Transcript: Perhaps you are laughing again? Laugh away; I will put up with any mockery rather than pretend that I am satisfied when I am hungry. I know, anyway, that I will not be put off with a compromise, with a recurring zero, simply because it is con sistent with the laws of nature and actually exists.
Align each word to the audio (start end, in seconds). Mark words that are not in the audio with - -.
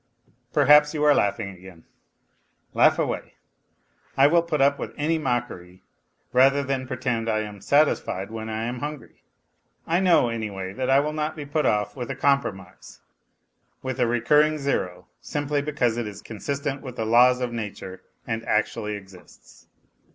Perhaps 0.51 0.95
you 0.95 1.03
are 1.03 1.13
laughing 1.13 1.49
again? 1.51 1.83
Laugh 2.73 2.97
away; 2.97 3.35
I 4.17 4.25
will 4.25 4.41
put 4.41 4.59
up 4.59 4.79
with 4.79 4.95
any 4.97 5.19
mockery 5.19 5.83
rather 6.33 6.63
than 6.63 6.87
pretend 6.87 7.27
that 7.27 7.35
I 7.35 7.41
am 7.41 7.61
satisfied 7.61 8.31
when 8.31 8.49
I 8.49 8.63
am 8.63 8.79
hungry. 8.79 9.21
I 9.85 9.99
know, 9.99 10.29
anyway, 10.29 10.73
that 10.73 10.89
I 10.89 10.99
will 10.99 11.13
not 11.13 11.35
be 11.35 11.45
put 11.45 11.67
off 11.67 11.95
with 11.95 12.09
a 12.09 12.15
compromise, 12.15 13.01
with 13.83 13.99
a 13.99 14.07
recurring 14.07 14.57
zero, 14.57 15.05
simply 15.21 15.61
because 15.61 15.97
it 15.97 16.07
is 16.07 16.23
con 16.23 16.37
sistent 16.37 16.81
with 16.81 16.95
the 16.95 17.05
laws 17.05 17.39
of 17.39 17.53
nature 17.53 18.01
and 18.25 18.43
actually 18.45 18.95
exists. 18.95 19.67